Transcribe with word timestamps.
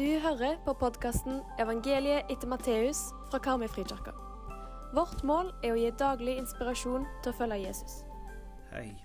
Du 0.00 0.18
hører 0.18 0.56
på 0.64 0.72
podkasten 0.80 1.42
'Evangeliet 1.60 2.30
etter 2.32 2.48
Matteus' 2.48 3.10
fra 3.30 3.38
Karmøyfrikirka. 3.38 4.14
Vårt 4.96 5.24
mål 5.28 5.50
er 5.64 5.74
å 5.74 5.76
gi 5.76 5.90
daglig 5.90 6.38
inspirasjon 6.40 7.04
til 7.22 7.32
å 7.32 7.36
følge 7.36 7.58
Jesus. 7.66 7.98
Hei. 8.70 8.96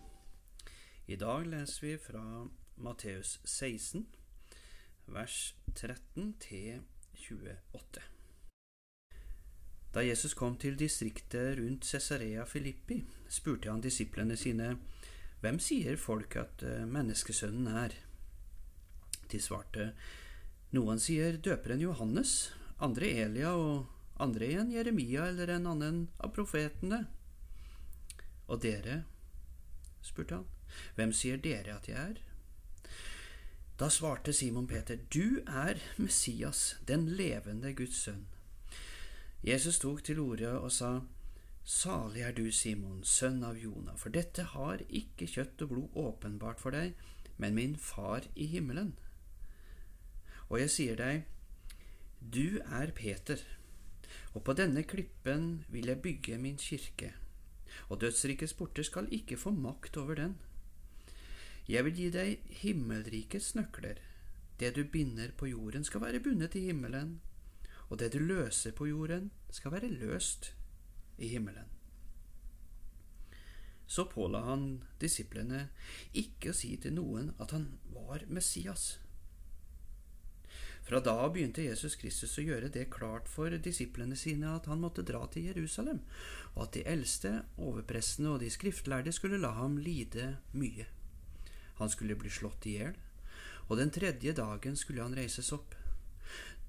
I 1.07 1.19
dag 1.19 1.49
leser 1.51 1.87
vi 1.87 1.97
fra 1.97 2.47
Matteus 2.77 3.41
16, 3.43 4.07
vers 5.19 5.55
13 5.75 6.33
til 6.39 6.81
28. 7.27 8.07
Da 9.93 9.99
Jesus 9.99 10.33
kom 10.33 10.55
til 10.55 10.79
distriktet 10.79 11.57
rundt 11.59 11.85
Cesarea 11.85 12.45
Filippi, 12.45 13.03
spurte 13.27 13.71
han 13.71 13.83
disiplene 13.83 14.37
sine, 14.37 14.77
Hvem 15.41 15.59
sier 15.59 15.97
folk 15.97 16.35
at 16.35 16.63
eh, 16.63 16.87
menneskesønnen 16.87 17.67
er? 17.67 17.91
De 19.31 19.39
svarte, 19.41 19.91
Noen 20.75 20.99
sier 20.99 21.37
døperen 21.39 21.79
Johannes, 21.79 22.49
andre 22.83 23.07
Elia 23.23 23.53
og 23.55 23.85
andre 24.19 24.49
igjen 24.49 24.73
Jeremia 24.73 25.29
eller 25.29 25.53
en 25.53 25.67
annen 25.71 25.99
av 26.19 26.33
profetene. 26.35 27.05
Og 28.51 28.59
dere? 28.65 29.03
spurte 30.03 30.41
han. 30.41 30.49
Hvem 30.97 31.13
sier 31.15 31.39
dere 31.39 31.77
at 31.77 31.87
jeg 31.87 31.95
er? 32.01 32.19
Da 33.79 33.87
svarte 33.91 34.33
Simon 34.35 34.67
Peter, 34.67 34.99
Du 35.09 35.39
er 35.47 35.79
Messias, 35.95 36.75
den 36.87 37.07
levende 37.15 37.71
Guds 37.73 38.01
sønn. 38.03 38.25
Jesus 39.43 39.79
tok 39.79 40.03
til 40.03 40.19
orde 40.19 40.57
og 40.59 40.71
sa, 40.75 41.01
Salig 41.63 42.25
er 42.25 42.35
du, 42.35 42.49
Simon, 42.51 42.99
sønn 43.03 43.43
av 43.47 43.55
Jona, 43.57 43.95
for 43.95 44.11
dette 44.11 44.43
har 44.51 44.83
ikke 44.89 45.29
kjøtt 45.29 45.63
og 45.65 45.71
blod 45.71 45.97
åpenbart 46.03 46.59
for 46.59 46.75
deg, 46.75 46.93
men 47.37 47.55
min 47.55 47.79
far 47.79 48.27
i 48.35 48.51
himmelen. 48.51 48.93
Og 50.49 50.59
jeg 50.61 50.71
sier 50.71 50.99
deg, 50.99 51.25
du 52.21 52.59
er 52.65 52.91
Peter, 52.95 53.41
og 54.33 54.43
på 54.45 54.53
denne 54.57 54.83
klippen 54.83 55.65
vil 55.71 55.89
jeg 55.89 56.01
bygge 56.01 56.37
min 56.41 56.57
kirke, 56.61 57.13
og 57.89 58.01
dødsrikets 58.01 58.53
porter 58.53 58.83
skal 58.83 59.07
ikke 59.13 59.37
få 59.37 59.51
makt 59.51 59.97
over 59.97 60.15
den. 60.19 60.35
Jeg 61.67 61.85
vil 61.85 61.95
gi 61.97 62.09
deg 62.13 62.51
himmelrikets 62.61 63.55
nøkler. 63.57 64.01
Det 64.59 64.75
du 64.75 64.83
binder 64.87 65.31
på 65.37 65.49
jorden, 65.49 65.83
skal 65.83 66.01
være 66.01 66.19
bundet 66.23 66.55
i 66.55 66.67
himmelen, 66.67 67.21
og 67.89 67.99
det 67.99 68.13
du 68.13 68.19
løser 68.19 68.71
på 68.71 68.85
jorden, 68.85 69.31
skal 69.49 69.71
være 69.71 69.89
løst 69.89 70.53
i 71.17 71.27
himmelen. 71.27 71.71
Så 73.87 74.05
påla 74.09 74.41
han 74.45 74.83
disiplene 75.01 75.67
ikke 76.13 76.51
å 76.51 76.57
si 76.57 76.71
til 76.81 76.95
noen 76.97 77.33
at 77.39 77.51
han 77.53 77.67
var 77.93 78.25
Messias. 78.27 78.95
Fra 80.85 80.99
da 80.99 81.15
av 81.25 81.31
begynte 81.33 81.63
Jesus 81.65 81.95
Kristus 81.97 82.35
å 82.37 82.43
gjøre 82.45 82.69
det 82.69 82.91
klart 82.93 83.29
for 83.31 83.49
disiplene 83.49 84.13
sine 84.19 84.51
at 84.53 84.67
han 84.69 84.83
måtte 84.83 85.05
dra 85.05 85.23
til 85.33 85.47
Jerusalem, 85.49 86.03
og 86.53 86.67
at 86.67 86.75
de 86.75 86.83
eldste, 86.91 87.31
overprestene 87.57 88.35
og 88.35 88.43
de 88.43 88.51
skriftlærde 88.53 89.13
skulle 89.15 89.41
la 89.41 89.55
ham 89.57 89.79
lide 89.81 90.35
mye. 90.53 90.85
Han 91.79 91.89
skulle 91.89 92.17
bli 92.21 92.29
slått 92.29 92.67
i 92.69 92.75
hjel, 92.77 92.93
og 93.65 93.79
den 93.81 93.89
tredje 93.89 94.35
dagen 94.37 94.77
skulle 94.77 95.01
han 95.01 95.17
reises 95.17 95.49
opp. 95.57 95.73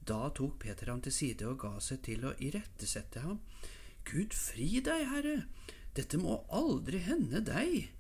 Da 0.09 0.31
tok 0.33 0.56
Peter 0.64 0.89
ham 0.89 1.03
til 1.05 1.12
side 1.12 1.44
og 1.50 1.61
ga 1.67 1.75
seg 1.84 2.00
til 2.09 2.25
å 2.25 2.33
irettesette 2.41 3.20
ham. 3.20 3.42
Gud 4.09 4.33
fri 4.33 4.78
deg, 4.81 5.11
Herre, 5.12 5.37
dette 5.98 6.17
må 6.22 6.41
aldri 6.48 7.03
hende 7.05 7.44
deg. 7.44 7.91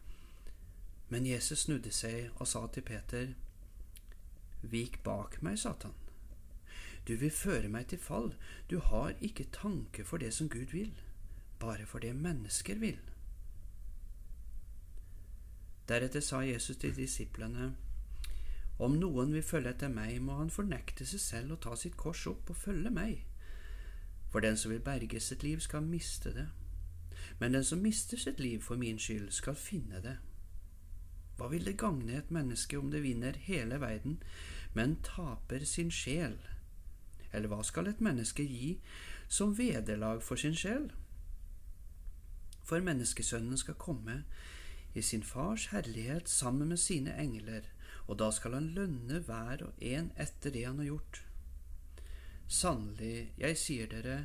Men 1.12 1.28
Jesus 1.28 1.66
snudde 1.66 1.92
seg 1.92 2.32
og 2.40 2.48
sa 2.48 2.64
til 2.72 2.88
Peter, 2.88 3.34
Vik 4.66 5.02
bak 5.04 5.36
meg, 5.44 5.60
Satan. 5.60 6.05
Du 7.08 7.14
vil 7.16 7.30
føre 7.30 7.68
meg 7.68 7.86
til 7.86 7.98
fall, 8.02 8.32
du 8.70 8.78
har 8.82 9.14
ikke 9.20 9.46
tanke 9.52 10.04
for 10.04 10.18
det 10.18 10.32
som 10.34 10.48
Gud 10.48 10.72
vil, 10.72 10.92
bare 11.58 11.86
for 11.86 12.02
det 12.02 12.16
mennesker 12.16 12.80
vil. 12.82 12.98
Deretter 15.88 16.20
sa 16.20 16.40
Jesus 16.42 16.76
til 16.76 16.96
disiplene, 16.96 17.76
Om 18.78 18.92
noen 19.00 19.32
vil 19.32 19.42
følge 19.42 19.70
etter 19.70 19.88
meg, 19.88 20.18
må 20.20 20.34
han 20.36 20.50
fornekte 20.50 21.06
seg 21.06 21.20
selv 21.20 21.52
og 21.54 21.60
ta 21.64 21.76
sitt 21.76 21.96
kors 21.96 22.26
opp 22.26 22.50
og 22.50 22.56
følge 22.56 22.90
meg. 22.90 23.22
For 24.28 24.40
den 24.44 24.56
som 24.56 24.70
vil 24.70 24.82
berge 24.84 25.20
sitt 25.20 25.42
liv, 25.42 25.60
skal 25.60 25.86
miste 25.86 26.34
det, 26.34 26.48
men 27.38 27.54
den 27.54 27.64
som 27.64 27.78
mister 27.78 28.16
sitt 28.16 28.40
liv 28.40 28.60
for 28.60 28.76
min 28.76 28.98
skyld, 28.98 29.30
skal 29.30 29.54
finne 29.54 30.02
det. 30.02 30.18
Hva 31.36 31.48
vil 31.52 31.64
det 31.64 31.78
gagne 31.78 32.18
et 32.18 32.30
menneske 32.30 32.78
om 32.78 32.90
det 32.90 33.02
vinner 33.02 33.38
hele 33.46 33.80
verden, 33.80 34.22
men 34.74 34.98
taper 35.04 35.64
sin 35.64 35.90
sjel? 35.90 36.36
Eller 37.36 37.52
hva 37.52 37.60
skal 37.66 37.90
et 37.90 38.00
menneske 38.00 38.46
gi 38.48 38.78
som 39.28 39.52
vederlag 39.58 40.22
for 40.24 40.40
sin 40.40 40.56
sjel? 40.56 40.88
For 42.66 42.82
menneskesønnen 42.82 43.60
skal 43.60 43.76
komme 43.78 44.22
i 44.96 45.02
sin 45.04 45.22
fars 45.22 45.68
herlighet 45.74 46.28
sammen 46.32 46.72
med 46.72 46.80
sine 46.80 47.12
engler, 47.20 47.68
og 48.08 48.18
da 48.18 48.30
skal 48.32 48.56
han 48.56 48.72
lønne 48.74 49.20
hver 49.26 49.66
og 49.68 49.82
en 49.84 50.08
etter 50.16 50.54
det 50.54 50.64
han 50.64 50.80
har 50.80 50.88
gjort. 50.88 51.20
Sannelig, 52.48 53.32
jeg 53.36 53.58
sier 53.58 53.90
dere, 53.90 54.18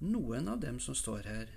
noen 0.00 0.48
av 0.48 0.62
dem 0.62 0.80
som 0.80 0.94
står 0.94 1.28
her, 1.28 1.52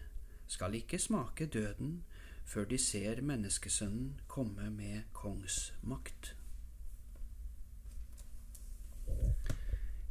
skal 0.49 0.75
ikke 0.75 0.99
smake 0.99 1.45
døden 1.45 2.01
før 2.49 2.65
de 2.65 2.77
ser 2.81 3.21
menneskesønnen 3.21 4.17
komme 4.27 4.71
med 4.73 5.05
kongsmakt. 5.13 6.33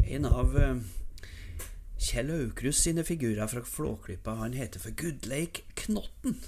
En 0.08 0.24
av 0.24 0.54
Kjell 2.00 2.30
Aukrust 2.32 2.86
sine 2.86 3.02
figurer 3.04 3.46
fra 3.46 3.60
Flåklypa, 3.60 4.38
han 4.38 4.54
heter 4.56 4.80
for 4.80 4.96
Gudleik 4.96 5.66
Knotten. 5.76 6.38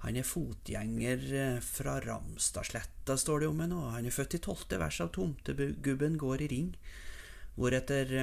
Han 0.00 0.16
er 0.16 0.24
fotgjenger 0.24 1.26
fra 1.60 1.98
Ramstadsletta, 2.00 3.18
står 3.20 3.44
det 3.44 3.50
om 3.50 3.60
ham, 3.60 3.74
og 3.76 3.92
han 3.98 4.08
er 4.08 4.16
født 4.16 4.38
i 4.38 4.40
tolvte 4.46 4.80
vers 4.80 5.02
av 5.04 5.12
Tomtegubben 5.12 6.16
går 6.16 6.46
i 6.46 6.50
ring, 6.54 6.72
hvoretter 7.60 8.16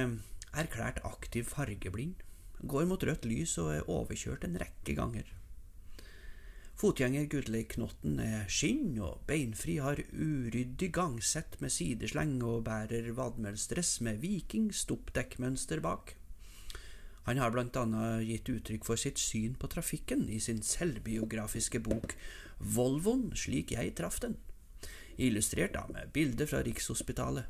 erklært 0.50 0.98
aktiv 1.06 1.46
fargeblind, 1.54 2.18
går 2.58 2.90
mot 2.90 3.06
rødt 3.06 3.30
lys 3.30 3.54
og 3.62 3.70
er 3.76 3.86
overkjørt 3.86 4.48
en 4.48 4.58
rekke 4.64 4.98
ganger. 4.98 5.30
Fotgjenger 6.84 7.24
Gudleik 7.32 7.70
Knotten 7.78 8.18
er 8.20 8.42
skinn 8.52 8.98
og 9.00 9.22
beinfri, 9.24 9.78
har 9.80 10.02
uryddig 10.12 10.90
gangsett 10.92 11.54
med 11.64 11.72
sidesleng 11.72 12.34
og 12.44 12.66
bærer 12.66 13.08
vadmelsdress 13.16 14.02
med 14.04 14.20
vikingstoppdekkmønster 14.20 15.80
bak. 15.80 16.12
Han 17.24 17.40
har 17.40 17.56
blant 17.56 17.80
annet 17.80 18.26
gitt 18.28 18.52
uttrykk 18.52 18.84
for 18.84 19.00
sitt 19.00 19.16
syn 19.16 19.56
på 19.56 19.72
trafikken 19.72 20.28
i 20.28 20.42
sin 20.44 20.60
selvbiografiske 20.60 21.80
bok 21.88 22.12
Volvoen 22.60 23.30
slik 23.32 23.72
jeg 23.72 23.96
traff 23.96 24.20
den, 24.20 24.36
illustrert 25.16 25.78
da 25.80 25.88
med 25.88 26.12
bilder 26.12 26.52
fra 26.52 26.60
Rikshospitalet. 26.68 27.48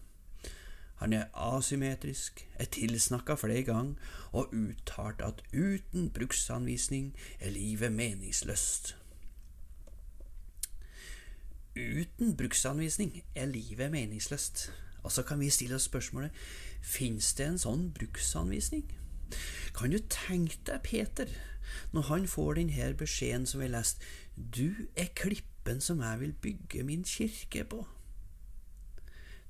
Han 1.03 1.11
er 1.11 1.33
asymmetrisk, 1.35 2.47
er 2.55 2.71
tilsnakka 2.71 3.35
flere 3.43 3.67
ganger 3.67 4.21
og 4.31 4.55
uttalt 4.55 5.27
at 5.27 5.43
uten 5.51 6.13
bruksanvisning 6.15 7.17
er 7.41 7.51
livet 7.51 7.91
meningsløst. 7.91 9.01
Uten 11.95 12.35
bruksanvisning 12.37 13.23
er 13.35 13.47
livet 13.47 13.91
meningsløst. 13.91 14.73
Og 15.03 15.13
så 15.13 15.23
kan 15.23 15.39
vi 15.41 15.51
stille 15.51 15.77
oss 15.77 15.87
spørsmålet 15.87 16.35
fins 16.83 17.29
det 17.39 17.47
en 17.47 17.61
sånn 17.61 17.85
bruksanvisning? 17.95 18.89
Kan 19.77 19.95
du 19.95 20.01
tenke 20.11 20.59
deg 20.67 20.83
Peter, 20.83 21.31
når 21.95 22.09
han 22.09 22.27
får 22.31 22.59
denne 22.59 22.89
beskjeden 22.99 23.47
som 23.47 23.63
vi 23.63 23.69
har 23.69 23.77
lest, 23.77 24.03
du 24.35 24.89
er 24.99 25.13
klippen 25.15 25.79
som 25.81 26.03
jeg 26.03 26.21
vil 26.23 26.35
bygge 26.43 26.83
min 26.89 27.07
kirke 27.07 27.63
på? 27.63 27.85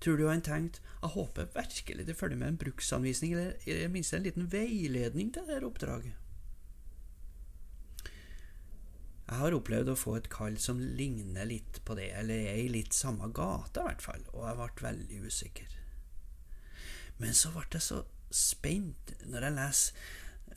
Tror 0.05 0.21
du 0.21 0.27
han 0.29 0.45
tenkte 0.45 0.83
jeg 1.01 1.15
håper 1.15 1.49
virkelig 1.55 2.07
det 2.07 2.17
følger 2.17 2.37
med 2.37 2.49
en 2.49 2.61
bruksanvisning, 2.61 3.33
eller 3.33 3.57
i 3.65 3.79
det 3.81 3.91
minste 3.91 4.19
en 4.19 4.29
liten 4.29 4.53
veiledning 4.53 5.33
til 5.33 5.49
dette 5.49 5.65
oppdraget? 5.65 6.24
Jeg 9.25 9.41
har 9.41 9.55
opplevd 9.57 9.89
å 9.89 9.97
få 9.97 10.19
et 10.19 10.29
kall 10.33 10.59
som 10.61 10.83
ligner 10.99 11.49
litt 11.49 11.81
på 11.89 11.97
det, 11.97 12.11
eller 12.19 12.51
er 12.51 12.59
i 12.61 12.73
litt 12.73 12.93
samme 12.97 13.31
gate 13.33 13.81
i 13.81 13.89
hvert 13.89 14.05
fall, 14.05 14.27
og 14.35 14.45
jeg 14.45 14.59
ble 14.59 14.89
veldig 14.89 15.21
usikker. 15.25 15.79
Men 17.23 17.33
så 17.37 17.55
ble 17.55 17.65
jeg 17.73 17.87
så 17.87 18.03
spent 18.35 19.15
når 19.31 19.47
jeg 19.47 19.57
leser 19.57 20.05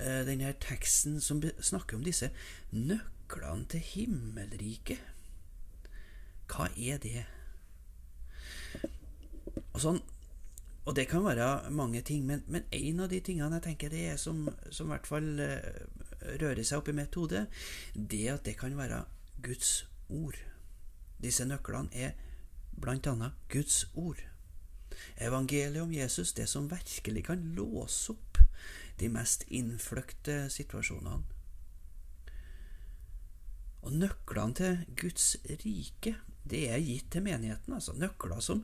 uh, 0.02 0.22
denne 0.28 0.52
teksten 0.60 1.22
som 1.24 1.40
snakker 1.40 2.00
om 2.00 2.04
disse 2.04 2.32
nøklene 2.74 3.70
til 3.72 3.86
himmelriket. 3.94 5.00
Hva 6.52 6.68
er 6.76 7.00
det? 7.04 7.24
Og 9.72 9.82
sånn 9.84 10.04
og 10.88 10.96
det 10.96 11.10
kan 11.12 11.26
være 11.26 11.68
mange 11.76 12.00
ting, 12.08 12.22
men, 12.24 12.46
men 12.48 12.64
en 12.72 13.02
av 13.04 13.10
de 13.12 13.18
tingene 13.20 13.58
jeg 13.58 13.66
tenker 13.66 13.92
det 13.92 14.06
er 14.14 14.20
som, 14.22 14.46
som 14.72 14.88
i 14.88 14.94
hvert 14.94 15.10
fall 15.10 15.26
uh, 15.36 16.06
rører 16.42 16.64
seg 16.64 16.82
opp 16.82 16.92
i 16.92 16.96
mitt 16.98 17.16
hode, 17.16 17.46
det 17.94 18.24
at 18.34 18.46
det 18.48 18.58
kan 18.60 18.76
være 18.78 19.04
Guds 19.44 19.86
ord. 20.10 20.38
Disse 21.22 21.46
nøklene 21.48 21.94
er 21.94 22.18
blant 22.78 23.08
annet 23.10 23.38
Guds 23.52 23.86
ord. 23.96 24.20
Evangeliet 25.18 25.82
om 25.82 25.94
Jesus, 25.94 26.34
det 26.34 26.48
som 26.50 26.70
virkelig 26.70 27.26
kan 27.26 27.42
låse 27.58 28.14
opp 28.14 28.42
de 29.00 29.10
mest 29.14 29.46
innfløkte 29.54 30.48
situasjonene. 30.54 31.24
Og 33.86 33.94
nøklene 33.94 34.58
til 34.58 34.80
Guds 35.00 35.36
rike, 35.62 36.16
det 36.50 36.64
er 36.72 36.82
gitt 36.84 37.12
til 37.14 37.24
menigheten, 37.24 37.74
altså 37.74 37.94
nøkler 37.94 38.42
som, 38.44 38.64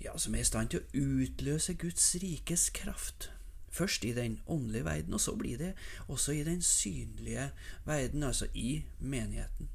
ja, 0.00 0.16
som 0.18 0.34
er 0.34 0.42
i 0.42 0.48
stand 0.48 0.72
til 0.72 0.80
å 0.80 1.04
utløse 1.22 1.76
Guds 1.78 2.08
rikes 2.22 2.70
kraft. 2.74 3.30
Først 3.74 4.04
i 4.06 4.12
den 4.14 4.38
åndelige 4.46 4.84
verden, 4.86 5.14
og 5.14 5.20
så 5.20 5.34
blir 5.36 5.58
det 5.58 5.72
også 6.08 6.32
i 6.32 6.44
den 6.46 6.62
synlige 6.62 7.50
verden, 7.84 8.22
altså 8.22 8.46
i 8.54 8.84
menigheten. 8.98 9.68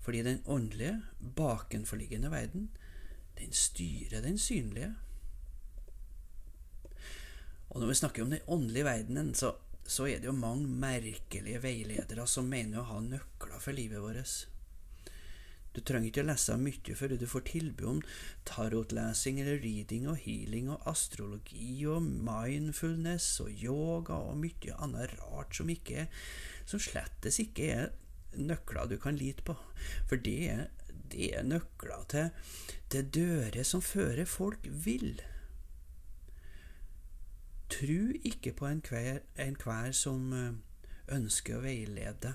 Fordi 0.00 0.22
den 0.22 0.42
åndelige, 0.46 1.02
bakenforliggende 1.36 2.30
verden, 2.30 2.70
den 3.38 3.52
styrer 3.52 4.20
den 4.20 4.38
synlige. 4.38 4.94
Og 7.70 7.80
når 7.80 7.86
vi 7.86 7.94
snakker 7.94 8.22
om 8.22 8.30
den 8.30 8.44
åndelige 8.46 8.84
verdenen, 8.84 9.34
så, 9.34 9.54
så 9.84 10.04
er 10.04 10.20
det 10.20 10.28
jo 10.28 10.32
mange 10.32 10.68
merkelige 10.68 11.62
veiledere 11.62 12.26
som 12.28 12.44
mener 12.44 12.80
å 12.82 12.90
ha 12.92 13.00
nøkler 13.00 13.60
for 13.60 13.76
livet 13.76 14.04
vårt. 14.04 14.36
Du 15.76 15.82
trenger 15.84 16.08
ikke 16.08 16.24
lese 16.24 16.54
mye 16.56 16.94
før 16.96 17.12
du 17.20 17.26
får 17.28 17.42
tilbud 17.50 17.88
om 17.90 17.98
tarotlesing 18.48 19.42
eller 19.42 19.60
reading 19.60 20.06
og 20.08 20.16
healing 20.22 20.70
og 20.72 20.86
astrologi 20.88 21.84
og 21.92 22.00
mindfulness 22.00 23.42
og 23.44 23.52
yoga 23.52 24.16
og 24.16 24.38
mye 24.40 24.78
annet 24.80 25.12
rart 25.20 25.58
som, 25.58 25.68
ikke, 25.68 26.06
som 26.64 26.80
slettes 26.80 27.42
ikke 27.44 27.68
er 27.74 27.92
nøkler 28.40 28.88
du 28.88 28.96
kan 29.00 29.20
lite 29.20 29.44
på. 29.44 29.56
For 30.08 30.16
det 30.16 30.38
er, 30.48 30.64
det 31.12 31.30
er 31.36 31.44
nøkler 31.44 32.08
til, 32.08 32.32
til 32.88 33.12
dører 33.12 33.62
som 33.68 33.84
fører 33.84 34.24
folk 34.24 34.64
vill. 34.64 35.20
Tru 37.68 38.16
ikke 38.24 38.54
på 38.56 38.68
enhver 38.70 39.20
en 39.42 39.92
som 39.92 40.32
eh, 40.32 40.52
ønsker 41.12 41.58
å 41.58 41.64
veilede 41.66 42.32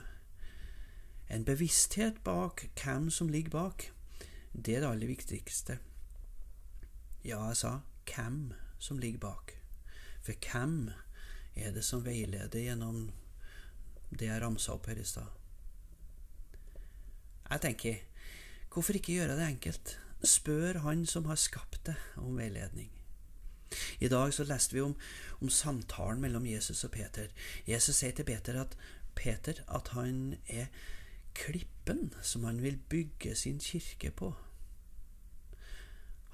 en 1.32 1.46
bevissthet 1.48 2.20
bak 2.24 2.66
hvem 2.76 3.10
som 3.10 3.30
ligger 3.32 3.54
bak, 3.54 3.88
det 4.52 4.76
er 4.76 4.84
det 4.84 4.90
aller 4.90 5.08
viktigste. 5.08 5.78
Ja, 7.24 7.40
jeg 7.48 7.58
sa 7.62 7.80
hvem 8.10 8.52
som 8.80 9.00
ligger 9.00 9.20
bak. 9.30 9.56
For 10.22 10.36
hvem 10.36 10.92
er 11.56 11.72
det 11.72 11.86
som 11.88 12.04
veileder 12.06 12.60
gjennom 12.60 13.10
det 14.12 14.28
jeg 14.28 14.44
ramsa 14.44 14.76
opp 14.76 14.90
her 14.92 15.00
i 15.00 15.08
stad? 15.08 15.30
Jeg 17.52 17.64
tenker, 17.64 18.04
hvorfor 18.72 18.96
ikke 18.96 19.16
gjøre 19.16 19.36
det 19.40 19.48
enkelt? 19.48 19.98
Spør 20.24 20.84
Han 20.86 21.06
som 21.10 21.26
har 21.26 21.40
skapt 21.40 21.86
det, 21.86 21.96
om 22.18 22.38
veiledning. 22.38 22.92
I 24.00 24.08
dag 24.12 24.34
så 24.34 24.44
leste 24.44 24.76
vi 24.76 24.84
om, 24.84 24.96
om 25.40 25.50
samtalen 25.50 26.22
mellom 26.22 26.46
Jesus 26.46 26.84
og 26.84 26.92
Peter. 26.92 27.32
Jesus 27.68 27.96
sier 27.96 28.12
til 28.16 28.28
Peter 28.28 28.60
at 28.62 28.76
Peter 29.16 29.64
at 29.68 29.94
han 29.96 30.36
er 30.48 30.68
klippen 31.38 32.14
som 32.22 32.44
han 32.44 32.62
vil 32.64 32.80
bygge 32.90 33.36
sin 33.36 33.60
kirke 33.60 34.12
på. 34.12 34.34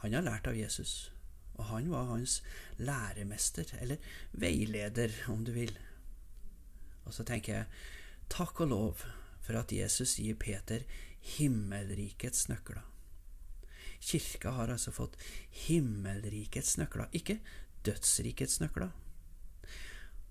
Han 0.03 0.13
har 0.13 0.25
lært 0.25 0.47
av 0.47 0.57
Jesus, 0.57 1.11
og 1.57 1.65
han 1.71 1.89
var 1.91 2.11
hans 2.11 2.41
læremester, 2.77 3.65
eller 3.81 3.97
veileder, 4.31 5.13
om 5.27 5.45
du 5.45 5.51
vil. 5.51 5.73
Og 7.05 7.13
så 7.13 7.25
tenker 7.25 7.53
jeg, 7.53 7.65
takk 8.29 8.61
og 8.61 8.69
lov 8.73 9.07
for 9.41 9.57
at 9.57 9.71
Jesus 9.71 10.17
gir 10.19 10.35
Peter 10.35 10.83
himmelrikets 11.37 12.47
nøkler. 12.51 12.83
Kirka 13.99 14.51
har 14.53 14.69
altså 14.69 14.91
fått 14.93 15.17
himmelrikets 15.65 16.77
nøkler, 16.77 17.09
ikke 17.11 17.39
dødsrikets 17.85 18.59
nøkler. 18.61 18.93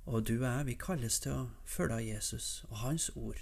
Og 0.06 0.28
du 0.28 0.36
og 0.36 0.46
jeg, 0.46 0.66
vi 0.66 0.78
kalles 0.78 1.18
til 1.20 1.32
å 1.34 1.48
følge 1.66 2.04
Jesus 2.12 2.62
og 2.70 2.76
Hans 2.84 3.10
ord. 3.16 3.40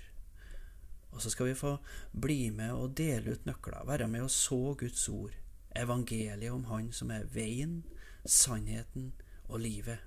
Og 1.15 1.23
så 1.23 1.31
skal 1.31 1.47
vi 1.47 1.55
få 1.55 1.77
bli 2.21 2.51
med 2.51 2.73
og 2.75 2.97
dele 2.99 3.37
ut 3.37 3.47
nøkler, 3.47 3.87
være 3.87 4.09
med 4.11 4.27
og 4.27 4.31
så 4.31 4.75
Guds 4.79 5.09
ord, 5.09 5.35
evangeliet 5.77 6.51
om 6.51 6.65
Han 6.65 6.93
som 6.93 7.11
er 7.11 7.29
veien, 7.31 7.85
sannheten 8.27 9.13
og 9.49 9.61
livet, 9.61 9.99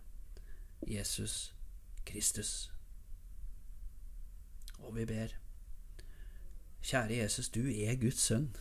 Jesus 0.88 1.54
Kristus. 2.06 2.72
Og 4.80 4.96
vi 4.96 5.06
ber, 5.06 5.32
kjære 6.84 7.22
Jesus, 7.22 7.50
du 7.50 7.64
er 7.68 7.96
Guds 7.96 8.20
sønn. 8.28 8.52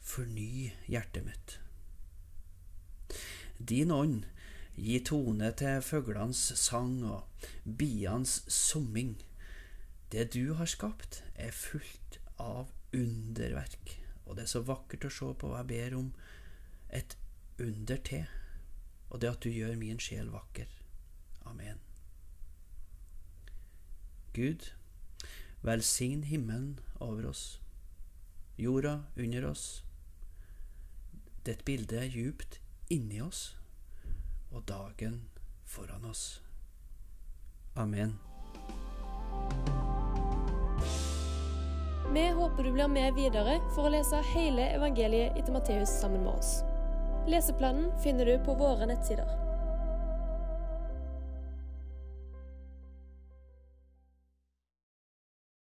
Forny 0.00 0.72
hjertet 0.88 1.24
mitt. 1.24 1.60
Din 3.58 3.90
ånd 3.90 4.24
gi 4.74 4.98
tone 5.04 5.52
til 5.52 5.82
fuglenes 5.84 6.40
sang 6.60 6.98
og 7.04 7.46
bienes 7.64 8.42
summing 8.48 9.14
det 10.12 10.32
du 10.34 10.54
har 10.54 10.66
skapt, 10.66 11.22
er 11.34 11.50
fullt 11.50 12.18
av 12.38 12.70
underverk, 12.94 13.96
og 14.26 14.36
det 14.36 14.44
er 14.44 14.52
så 14.52 14.62
vakkert 14.66 15.06
å 15.08 15.12
se 15.12 15.32
på 15.38 15.50
hva 15.50 15.62
jeg 15.62 15.70
ber 15.72 15.96
om 15.98 16.12
et 16.94 17.16
under 17.62 18.00
til, 18.06 18.26
og 19.10 19.20
det 19.22 19.30
at 19.30 19.42
du 19.44 19.50
gjør 19.50 19.76
min 19.78 20.00
sjel 20.02 20.30
vakker. 20.32 20.70
Amen. 21.46 21.80
Gud, 24.34 24.72
velsign 25.62 26.24
himmelen 26.24 26.78
over 27.00 27.28
oss, 27.30 27.60
jorda 28.58 29.04
under 29.16 29.46
oss. 29.50 29.84
Ditt 31.46 31.64
bilde 31.64 32.00
er 32.00 32.10
djupt 32.10 32.60
inni 32.90 33.20
oss, 33.22 33.52
og 34.50 34.66
dagen 34.68 35.24
foran 35.64 36.06
oss. 36.10 36.42
Amen. 37.76 38.18
Vi 42.14 42.28
håper 42.28 42.62
du 42.64 42.72
blir 42.72 42.88
med 42.88 43.14
videre 43.14 43.56
for 43.74 43.88
å 43.88 43.90
lese 43.90 44.20
hele 44.28 44.68
evangeliet 44.76 45.34
etter 45.34 45.50
Matteus 45.50 45.90
sammen 45.98 46.22
med 46.22 46.36
oss. 46.36 46.52
Leseplanen 47.26 47.88
finner 48.04 48.28
du 48.30 48.36
på 48.46 48.54
våre 48.54 48.86
nettsider. 48.86 49.43